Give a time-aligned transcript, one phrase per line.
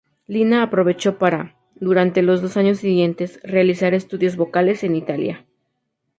[0.25, 5.45] Lina aprovechó para, durante los dos años siguientes, realizar estudios vocales en Italia.